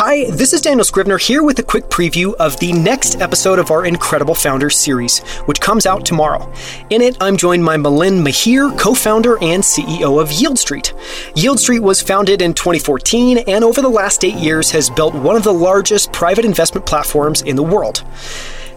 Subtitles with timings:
[0.00, 3.72] Hi, this is Daniel Scrivner here with a quick preview of the next episode of
[3.72, 6.52] our Incredible Founders series, which comes out tomorrow.
[6.88, 10.92] In it, I'm joined by Milind Mehere, co founder and CEO of Yieldstreet.
[11.34, 15.34] Yield Street was founded in 2014 and over the last eight years has built one
[15.34, 18.04] of the largest private investment platforms in the world.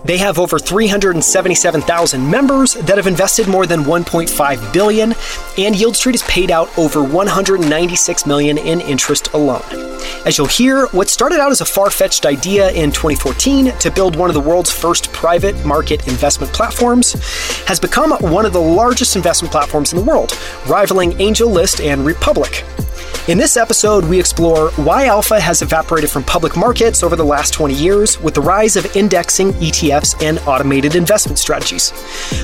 [0.03, 6.23] They have over 377,000 members that have invested more than 1.5 billion, and Yieldstreet has
[6.23, 9.90] paid out over 196 million in interest alone.
[10.25, 14.29] As you'll hear, what started out as a far-fetched idea in 2014 to build one
[14.29, 17.13] of the world's first private market investment platforms
[17.65, 22.63] has become one of the largest investment platforms in the world, rivaling AngelList and Republic.
[23.27, 27.53] In this episode, we explore why alpha has evaporated from public markets over the last
[27.53, 31.91] 20 years with the rise of indexing, ETFs, and automated investment strategies.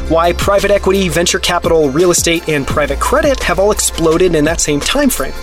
[0.08, 4.62] Why private equity, venture capital, real estate, and private credit have all exploded in that
[4.62, 5.34] same time frame.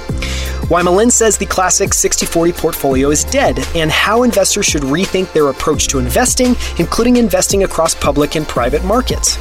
[0.68, 5.30] Why Milind says the classic 60 40 portfolio is dead, and how investors should rethink
[5.34, 9.37] their approach to investing, including investing across public and private markets.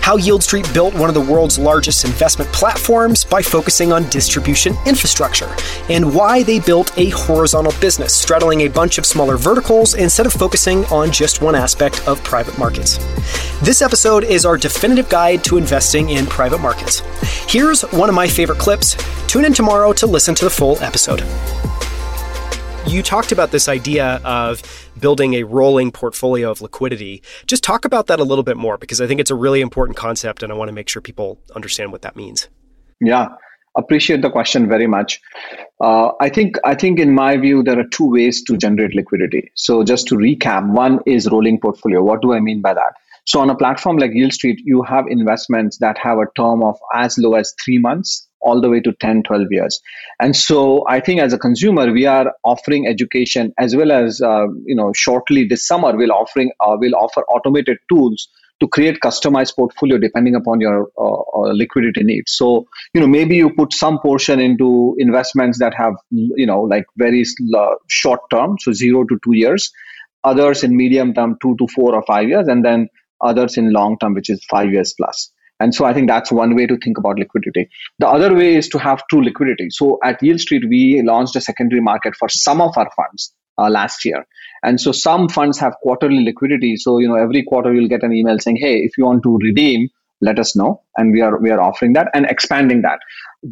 [0.00, 5.48] How Yieldstreet built one of the world's largest investment platforms by focusing on distribution infrastructure,
[5.88, 10.32] and why they built a horizontal business, straddling a bunch of smaller verticals instead of
[10.32, 12.98] focusing on just one aspect of private markets.
[13.62, 17.00] This episode is our definitive guide to investing in private markets.
[17.46, 18.96] Here's one of my favorite clips.
[19.26, 21.20] Tune in tomorrow to listen to the full episode.
[22.90, 24.64] You talked about this idea of
[24.98, 27.22] building a rolling portfolio of liquidity.
[27.46, 29.96] Just talk about that a little bit more because I think it's a really important
[29.96, 32.48] concept and I want to make sure people understand what that means.
[33.00, 33.28] Yeah,
[33.78, 35.20] appreciate the question very much.
[35.80, 39.52] Uh, I think I think in my view there are two ways to generate liquidity.
[39.54, 42.02] So just to recap, one is rolling portfolio.
[42.02, 42.94] What do I mean by that?
[43.24, 47.16] So on a platform like Yieldstreet, you have investments that have a term of as
[47.18, 49.80] low as three months all the way to 10 12 years.
[50.20, 54.46] And so i think as a consumer we are offering education as well as uh,
[54.64, 58.28] you know shortly this summer we'll offering uh, we'll offer automated tools
[58.60, 62.32] to create customized portfolio depending upon your uh, uh, liquidity needs.
[62.32, 66.84] So you know maybe you put some portion into investments that have you know like
[66.96, 67.24] very
[67.88, 69.72] short term so 0 to 2 years
[70.24, 72.88] others in medium term 2 to 4 or 5 years and then
[73.20, 75.30] others in long term which is 5 years plus
[75.60, 77.68] and so I think that's one way to think about liquidity.
[77.98, 79.68] The other way is to have true liquidity.
[79.70, 84.04] So at Yieldstreet, we launched a secondary market for some of our funds uh, last
[84.04, 84.24] year.
[84.62, 86.76] And so some funds have quarterly liquidity.
[86.76, 89.38] So, you know, every quarter you'll get an email saying, hey, if you want to
[89.42, 89.88] redeem,
[90.20, 90.82] let us know.
[90.96, 93.00] And we are we are offering that and expanding that.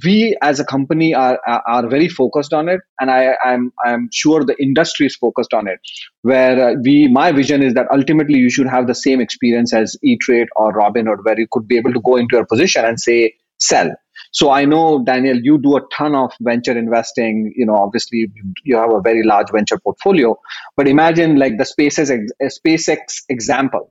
[0.05, 2.81] We as a company are are very focused on it.
[3.01, 5.79] And i i'm i'm sure the industry is focused on it.
[6.23, 9.97] Where uh, we my vision is that ultimately you should have the same experience as
[10.03, 13.35] e-trade or robinhood where you could be able to go into your position and say
[13.59, 13.91] sell.
[14.33, 17.53] So i know daniel you do a ton of venture investing.
[17.57, 18.31] You know obviously
[18.65, 20.37] you have a very large venture portfolio.
[20.77, 23.91] But imagine like the spacex spacex example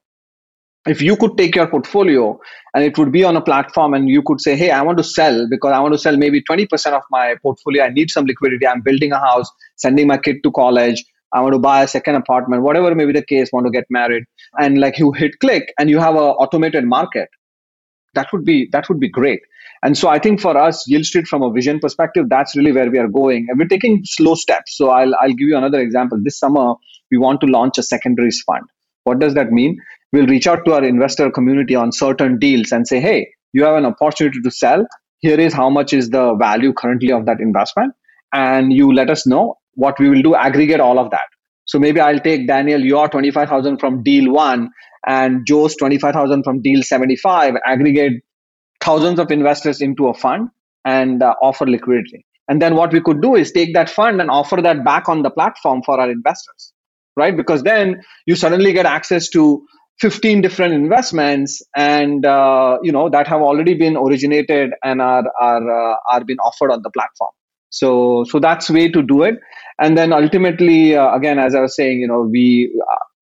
[0.88, 2.40] if you could take your portfolio
[2.74, 5.04] and it would be on a platform and you could say hey i want to
[5.04, 7.84] sell because i want to sell maybe 20% of my portfolio.
[7.84, 8.68] I need some liquidity.
[8.68, 11.04] I'm building a house sending my kid to college.
[11.34, 13.86] I want to buy a second apartment whatever may be the case want to get
[13.90, 14.24] married
[14.58, 17.30] and like you hit click and you have a automated market
[18.14, 19.42] that would be that would be great.
[19.84, 22.98] And so i think for us Yieldstreet from a vision perspective that's really where we
[22.98, 23.48] are going.
[23.50, 24.78] And we're taking slow steps.
[24.78, 26.20] So i'll, I'll give you another example.
[26.24, 26.74] This summer
[27.12, 28.64] we want to launch a secondaries fund
[29.08, 29.78] what does that mean
[30.14, 33.76] we'll reach out to our investor community on certain deals and say, hey, you have
[33.76, 34.86] an opportunity to sell.
[35.20, 37.94] Here is how much is the value currently of that investment.
[38.34, 41.28] And you let us know what we will do, aggregate all of that.
[41.66, 44.70] So maybe I'll take Daniel, your 25,000 from deal one
[45.06, 48.24] and Joe's 25,000 from deal 75, aggregate
[48.82, 50.50] thousands of investors into a fund
[50.86, 52.26] and uh, offer liquidity.
[52.48, 55.24] And then what we could do is take that fund and offer that back on
[55.24, 56.74] the platform for our investors,
[57.18, 57.36] right?
[57.36, 59.66] Because then you suddenly get access to
[60.00, 65.94] 15 different investments and uh, you know that have already been originated and are are
[65.94, 67.32] uh, are being offered on the platform.
[67.70, 69.36] So so that's way to do it.
[69.80, 72.72] And then ultimately uh, again as i was saying you know we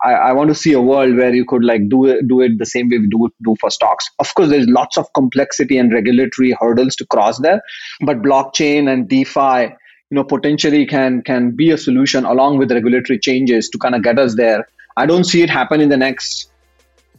[0.01, 2.59] I, I, want to see a world where you could like do it do it
[2.59, 4.09] the same way we do do for stocks.
[4.19, 7.62] Of course there's lots of complexity and regulatory hurdles to cross there
[8.01, 9.74] but blockchain and defi
[10.09, 14.03] you know potentially can can be a solution along with regulatory changes to kind of
[14.03, 14.67] get us there
[14.97, 16.51] i don't see it happen in the next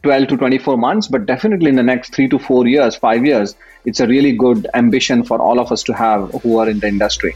[0.03, 3.55] 12 to 24 months, but definitely in the next three to four years, five years,
[3.85, 6.87] it's a really good ambition for all of us to have who are in the
[6.87, 7.35] industry.